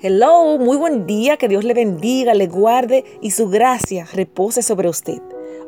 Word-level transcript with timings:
Hello, 0.00 0.58
muy 0.58 0.76
buen 0.76 1.08
día, 1.08 1.38
que 1.38 1.48
Dios 1.48 1.64
le 1.64 1.74
bendiga, 1.74 2.32
le 2.32 2.46
guarde 2.46 3.04
y 3.20 3.32
su 3.32 3.48
gracia 3.48 4.06
repose 4.12 4.62
sobre 4.62 4.88
usted. 4.88 5.20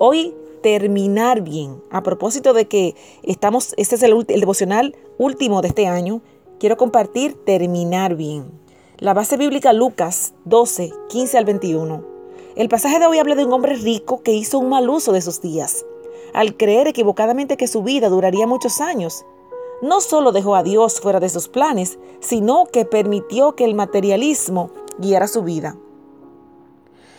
Hoy 0.00 0.34
terminar 0.64 1.42
bien. 1.42 1.80
A 1.92 2.02
propósito 2.02 2.52
de 2.52 2.66
que 2.66 2.96
estamos, 3.22 3.72
este 3.76 3.94
es 3.94 4.02
el, 4.02 4.24
el 4.26 4.40
devocional 4.40 4.96
último 5.16 5.62
de 5.62 5.68
este 5.68 5.86
año, 5.86 6.22
quiero 6.58 6.76
compartir 6.76 7.34
terminar 7.44 8.16
bien. 8.16 8.50
La 8.98 9.14
base 9.14 9.36
bíblica 9.36 9.72
Lucas 9.72 10.34
12, 10.44 10.90
15 11.08 11.38
al 11.38 11.44
21. 11.44 12.04
El 12.56 12.68
pasaje 12.68 12.98
de 12.98 13.06
hoy 13.06 13.20
habla 13.20 13.36
de 13.36 13.44
un 13.44 13.52
hombre 13.52 13.76
rico 13.76 14.24
que 14.24 14.32
hizo 14.32 14.58
un 14.58 14.70
mal 14.70 14.90
uso 14.90 15.12
de 15.12 15.22
sus 15.22 15.40
días, 15.40 15.86
al 16.34 16.56
creer 16.56 16.88
equivocadamente 16.88 17.56
que 17.56 17.68
su 17.68 17.84
vida 17.84 18.08
duraría 18.08 18.48
muchos 18.48 18.80
años 18.80 19.24
no 19.82 20.00
solo 20.00 20.32
dejó 20.32 20.56
a 20.56 20.62
Dios 20.62 21.00
fuera 21.00 21.20
de 21.20 21.28
sus 21.28 21.48
planes, 21.48 21.98
sino 22.20 22.66
que 22.66 22.84
permitió 22.84 23.54
que 23.54 23.64
el 23.64 23.74
materialismo 23.74 24.70
guiara 24.98 25.28
su 25.28 25.42
vida. 25.42 25.76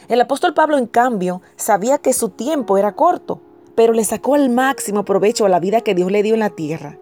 El 0.08 0.22
apóstol 0.22 0.54
Pablo, 0.54 0.78
en 0.78 0.88
cambio, 0.88 1.42
sabía 1.56 1.98
que 1.98 2.14
su 2.14 2.30
tiempo 2.30 2.78
era 2.78 2.96
corto, 2.96 3.42
pero 3.76 3.94
le 3.94 4.06
sacó 4.06 4.36
el 4.36 4.50
máximo 4.50 5.04
provecho 5.06 5.46
a 5.46 5.50
la 5.50 5.60
vida 5.60 5.82
que 5.82 5.96
Dios 5.96 6.12
le 6.12 6.24
dio 6.24 6.34
en 6.34 6.40
la 6.40 6.50
tierra. 6.50 6.98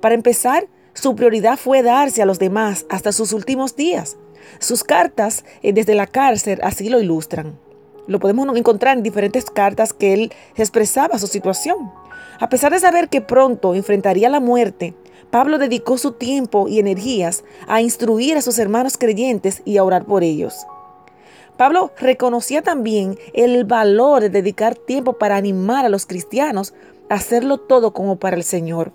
Para 0.00 0.14
empezar, 0.14 0.68
su 0.94 1.16
prioridad 1.16 1.58
fue 1.58 1.82
darse 1.82 2.20
a 2.20 2.26
los 2.26 2.38
demás 2.38 2.84
hasta 2.90 3.12
sus 3.12 3.32
últimos 3.32 3.76
días. 3.76 4.16
Sus 4.58 4.84
cartas 4.84 5.44
eh, 5.62 5.72
desde 5.72 5.94
la 5.94 6.06
cárcel 6.06 6.60
así 6.62 6.90
lo 6.90 7.00
ilustran. 7.00 7.58
Lo 8.06 8.18
podemos 8.18 8.54
encontrar 8.56 8.96
en 8.96 9.02
diferentes 9.02 9.46
cartas 9.46 9.92
que 9.92 10.12
él 10.12 10.32
expresaba 10.56 11.18
su 11.18 11.28
situación. 11.28 11.90
A 12.40 12.48
pesar 12.48 12.72
de 12.72 12.80
saber 12.80 13.08
que 13.08 13.20
pronto 13.20 13.74
enfrentaría 13.74 14.28
la 14.28 14.40
muerte, 14.40 14.94
Pablo 15.32 15.56
dedicó 15.56 15.96
su 15.96 16.12
tiempo 16.12 16.68
y 16.68 16.78
energías 16.78 17.42
a 17.66 17.80
instruir 17.80 18.36
a 18.36 18.42
sus 18.42 18.58
hermanos 18.58 18.98
creyentes 18.98 19.62
y 19.64 19.78
a 19.78 19.82
orar 19.82 20.04
por 20.04 20.22
ellos. 20.22 20.66
Pablo 21.56 21.90
reconocía 21.98 22.60
también 22.60 23.18
el 23.32 23.64
valor 23.64 24.20
de 24.20 24.28
dedicar 24.28 24.76
tiempo 24.76 25.14
para 25.14 25.36
animar 25.36 25.86
a 25.86 25.88
los 25.88 26.04
cristianos 26.04 26.74
a 27.08 27.14
hacerlo 27.14 27.56
todo 27.56 27.94
como 27.94 28.16
para 28.16 28.36
el 28.36 28.44
Señor. 28.44 28.92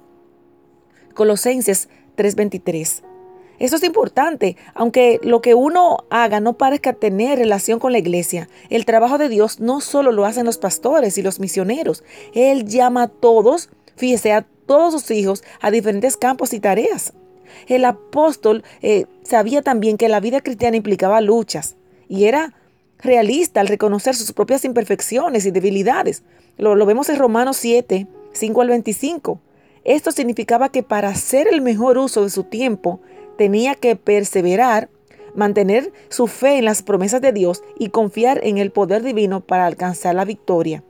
Colosenses 1.15 1.89
3:23 2.15 3.01
eso 3.59 3.75
es 3.75 3.83
importante, 3.83 4.55
aunque 4.75 5.19
lo 5.23 5.41
que 5.41 5.55
uno 5.55 6.05
haga 6.11 6.39
no 6.39 6.59
parezca 6.59 6.93
tener 6.93 7.39
relación 7.39 7.79
con 7.79 7.91
la 7.91 7.97
iglesia. 7.97 8.47
El 8.69 8.85
trabajo 8.85 9.17
de 9.17 9.29
Dios 9.29 9.59
no 9.59 9.81
solo 9.81 10.11
lo 10.11 10.25
hacen 10.25 10.45
los 10.45 10.59
pastores 10.59 11.17
y 11.17 11.23
los 11.23 11.39
misioneros. 11.39 12.03
Él 12.35 12.65
llama 12.65 13.01
a 13.01 13.07
todos, 13.07 13.71
fíjese, 13.95 14.31
a 14.33 14.45
todos 14.67 14.93
sus 14.93 15.09
hijos 15.11 15.43
a 15.61 15.71
diferentes 15.71 16.17
campos 16.17 16.53
y 16.53 16.59
tareas. 16.59 17.13
El 17.67 17.85
apóstol 17.85 18.63
eh, 18.81 19.05
sabía 19.23 19.61
también 19.61 19.97
que 19.97 20.09
la 20.09 20.19
vida 20.19 20.41
cristiana 20.41 20.77
implicaba 20.77 21.21
luchas 21.21 21.75
y 22.07 22.25
era 22.25 22.53
realista 22.99 23.61
al 23.61 23.67
reconocer 23.67 24.15
sus 24.15 24.33
propias 24.33 24.65
imperfecciones 24.65 25.45
y 25.45 25.51
debilidades. 25.51 26.23
Lo, 26.57 26.75
lo 26.75 26.85
vemos 26.85 27.09
en 27.09 27.17
Romanos 27.17 27.57
7, 27.57 28.07
5 28.33 28.61
al 28.61 28.69
25. 28.69 29.39
Esto 29.83 30.11
significaba 30.11 30.69
que 30.69 30.83
para 30.83 31.09
hacer 31.09 31.47
el 31.51 31.61
mejor 31.61 31.97
uso 31.97 32.23
de 32.23 32.29
su 32.29 32.43
tiempo, 32.43 32.99
tenía 33.37 33.75
que 33.75 33.95
perseverar, 33.95 34.89
mantener 35.35 35.93
su 36.09 36.27
fe 36.27 36.57
en 36.57 36.65
las 36.65 36.81
promesas 36.81 37.21
de 37.21 37.31
Dios 37.31 37.63
y 37.79 37.89
confiar 37.89 38.41
en 38.43 38.57
el 38.57 38.71
poder 38.71 39.03
divino 39.03 39.41
para 39.41 39.65
alcanzar 39.65 40.15
la 40.15 40.25
victoria. 40.25 40.83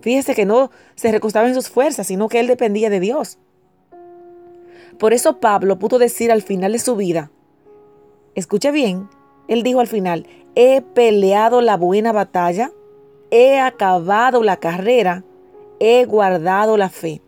Fíjese 0.00 0.34
que 0.34 0.46
no 0.46 0.70
se 0.94 1.12
recostaba 1.12 1.48
en 1.48 1.54
sus 1.54 1.68
fuerzas, 1.68 2.06
sino 2.06 2.28
que 2.28 2.40
él 2.40 2.46
dependía 2.46 2.90
de 2.90 3.00
Dios. 3.00 3.38
Por 4.98 5.12
eso 5.12 5.40
Pablo 5.40 5.78
pudo 5.78 5.98
decir 5.98 6.30
al 6.30 6.42
final 6.42 6.72
de 6.72 6.78
su 6.78 6.96
vida, 6.96 7.30
escuche 8.34 8.70
bien, 8.70 9.08
él 9.48 9.62
dijo 9.62 9.80
al 9.80 9.86
final, 9.86 10.26
he 10.54 10.82
peleado 10.82 11.60
la 11.60 11.76
buena 11.76 12.12
batalla, 12.12 12.72
he 13.30 13.58
acabado 13.58 14.42
la 14.42 14.56
carrera, 14.58 15.24
he 15.78 16.04
guardado 16.04 16.76
la 16.76 16.90
fe. 16.90 17.22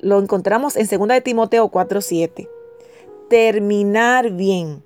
Lo 0.00 0.18
encontramos 0.18 0.76
en 0.76 0.86
2 0.86 1.08
de 1.08 1.20
Timoteo 1.20 1.70
4:7 1.70 2.48
terminar 3.28 4.30
bien. 4.30 4.82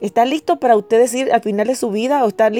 ¿Está 0.00 0.24
listo 0.24 0.58
para 0.58 0.76
usted 0.76 0.98
decir 0.98 1.30
al 1.32 1.42
final 1.42 1.66
de 1.66 1.74
su 1.74 1.90
vida 1.90 2.24
o, 2.24 2.28
estar 2.28 2.52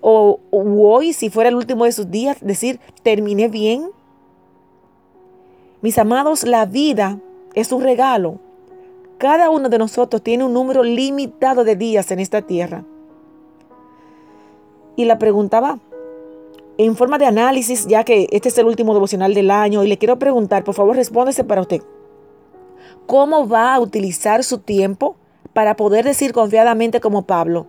o, 0.00 0.40
hoy, 0.50 1.12
si 1.12 1.28
fuera 1.28 1.48
el 1.48 1.56
último 1.56 1.84
de 1.84 1.92
sus 1.92 2.10
días, 2.10 2.38
decir, 2.40 2.78
terminé 3.02 3.48
bien? 3.48 3.90
Mis 5.80 5.98
amados, 5.98 6.44
la 6.44 6.66
vida 6.66 7.18
es 7.54 7.72
un 7.72 7.82
regalo. 7.82 8.38
Cada 9.18 9.50
uno 9.50 9.68
de 9.68 9.78
nosotros 9.78 10.22
tiene 10.22 10.44
un 10.44 10.52
número 10.52 10.84
limitado 10.84 11.64
de 11.64 11.74
días 11.74 12.10
en 12.12 12.20
esta 12.20 12.42
tierra. 12.42 12.84
Y 14.94 15.04
la 15.04 15.18
preguntaba 15.18 15.80
en 16.76 16.94
forma 16.94 17.18
de 17.18 17.26
análisis, 17.26 17.88
ya 17.88 18.04
que 18.04 18.28
este 18.30 18.50
es 18.50 18.58
el 18.58 18.66
último 18.66 18.94
devocional 18.94 19.34
del 19.34 19.50
año, 19.50 19.82
y 19.82 19.88
le 19.88 19.98
quiero 19.98 20.20
preguntar, 20.20 20.62
por 20.62 20.74
favor, 20.74 20.94
respóndese 20.94 21.42
para 21.42 21.60
usted 21.60 21.82
cómo 23.06 23.48
va 23.48 23.74
a 23.74 23.80
utilizar 23.80 24.44
su 24.44 24.58
tiempo 24.58 25.16
para 25.58 25.74
poder 25.74 26.04
decir 26.04 26.32
confiadamente 26.32 27.00
como 27.00 27.22
Pablo 27.22 27.66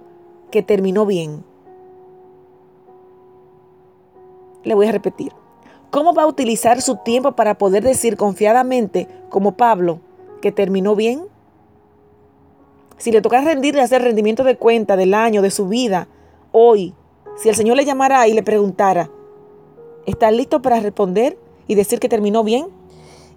que 0.51 0.61
terminó 0.61 1.07
bien. 1.07 1.43
Le 4.63 4.75
voy 4.75 4.85
a 4.85 4.91
repetir. 4.91 5.31
¿Cómo 5.89 6.13
va 6.13 6.21
a 6.21 6.27
utilizar 6.27 6.83
su 6.83 6.97
tiempo 6.97 7.31
para 7.31 7.57
poder 7.57 7.83
decir 7.83 8.15
confiadamente 8.15 9.07
como 9.29 9.53
Pablo 9.53 10.01
que 10.39 10.51
terminó 10.51 10.95
bien? 10.95 11.23
Si 12.99 13.11
le 13.11 13.23
toca 13.23 13.41
rendirle 13.41 13.81
hacer 13.81 14.03
rendimiento 14.03 14.43
de 14.43 14.55
cuenta 14.55 14.95
del 14.95 15.15
año, 15.15 15.41
de 15.41 15.49
su 15.49 15.67
vida, 15.67 16.07
hoy, 16.51 16.93
si 17.37 17.49
el 17.49 17.55
Señor 17.55 17.75
le 17.75 17.85
llamara 17.85 18.27
y 18.27 18.33
le 18.33 18.43
preguntara, 18.43 19.09
¿está 20.05 20.29
listo 20.29 20.61
para 20.61 20.79
responder 20.79 21.39
y 21.65 21.73
decir 21.73 21.99
que 21.99 22.07
terminó 22.07 22.43
bien? 22.43 22.67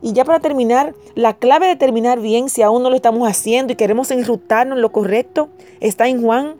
Y 0.02 0.12
ya 0.12 0.24
para 0.24 0.40
terminar, 0.40 0.94
la 1.14 1.34
clave 1.34 1.68
de 1.68 1.76
terminar 1.76 2.20
bien, 2.20 2.48
si 2.48 2.60
aún 2.60 2.82
no 2.82 2.90
lo 2.90 2.96
estamos 2.96 3.28
haciendo 3.28 3.72
y 3.72 3.76
queremos 3.76 4.10
enrutarnos 4.10 4.76
en 4.76 4.82
lo 4.82 4.90
correcto, 4.90 5.48
está 5.80 6.08
en 6.08 6.20
Juan 6.20 6.56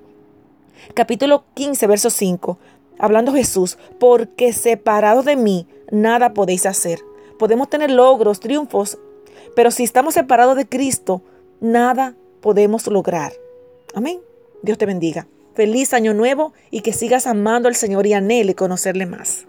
capítulo 0.95 1.45
15, 1.55 1.87
verso 1.89 2.09
5. 2.09 2.59
Hablando 2.99 3.33
Jesús, 3.33 3.79
porque 3.99 4.53
separados 4.53 5.25
de 5.25 5.35
mí, 5.35 5.67
nada 5.91 6.35
podéis 6.35 6.67
hacer. 6.67 7.01
Podemos 7.39 7.69
tener 7.69 7.91
logros, 7.91 8.39
triunfos, 8.39 8.99
pero 9.57 9.73
si 9.73 9.83
estamos 9.83 10.15
separados 10.15 10.57
de 10.57 10.69
Cristo, 10.69 11.23
nada 11.61 12.15
podemos 12.41 12.87
lograr. 12.87 13.33
Amén. 13.93 14.21
Dios 14.63 14.79
te 14.79 14.87
bendiga. 14.87 15.27
Feliz 15.55 15.93
año 15.93 16.15
nuevo 16.15 16.53
y 16.71 16.81
que 16.81 16.93
sigas 16.93 17.27
amando 17.27 17.69
al 17.69 17.75
Señor 17.75 18.07
y 18.07 18.13
anhele 18.13 18.55
conocerle 18.55 19.07
más. 19.07 19.47